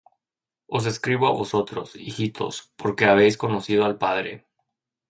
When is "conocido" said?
3.43-3.81